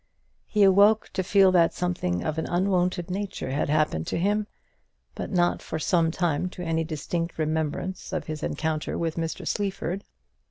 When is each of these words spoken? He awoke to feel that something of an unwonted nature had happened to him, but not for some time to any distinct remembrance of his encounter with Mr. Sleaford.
He 0.47 0.63
awoke 0.63 1.09
to 1.13 1.21
feel 1.21 1.51
that 1.51 1.75
something 1.75 2.23
of 2.23 2.39
an 2.39 2.47
unwonted 2.47 3.11
nature 3.11 3.51
had 3.51 3.69
happened 3.69 4.07
to 4.07 4.17
him, 4.17 4.47
but 5.13 5.29
not 5.29 5.61
for 5.61 5.77
some 5.77 6.09
time 6.09 6.49
to 6.57 6.63
any 6.63 6.83
distinct 6.83 7.37
remembrance 7.37 8.11
of 8.11 8.25
his 8.25 8.41
encounter 8.41 8.97
with 8.97 9.15
Mr. 9.15 9.47
Sleaford. 9.47 10.03